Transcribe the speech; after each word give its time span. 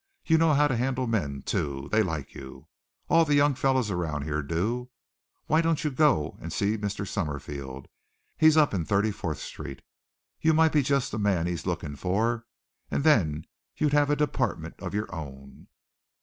You 0.25 0.39
know 0.39 0.55
how 0.55 0.67
to 0.67 0.75
handle 0.75 1.05
men, 1.05 1.43
too. 1.43 1.87
They 1.91 2.01
like 2.01 2.33
you. 2.33 2.65
All 3.07 3.23
the 3.23 3.35
young 3.35 3.53
fellows 3.53 3.91
around 3.91 4.23
here 4.23 4.41
do. 4.41 4.89
Why 5.45 5.61
don't 5.61 5.83
you 5.83 5.91
go 5.91 6.39
and 6.41 6.51
see 6.51 6.75
Mr. 6.75 7.07
Summerfield? 7.07 7.87
He's 8.35 8.57
up 8.57 8.73
in 8.73 8.83
Thirty 8.83 9.11
fourth 9.11 9.37
Street. 9.37 9.83
You 10.39 10.55
might 10.55 10.71
be 10.71 10.81
just 10.81 11.11
the 11.11 11.19
man 11.19 11.45
he's 11.45 11.67
looking 11.67 11.95
for, 11.95 12.47
and 12.89 13.03
then 13.03 13.45
you'd 13.77 13.93
have 13.93 14.09
a 14.09 14.15
department 14.15 14.73
of 14.79 14.95
your 14.95 15.13
own." 15.13 15.67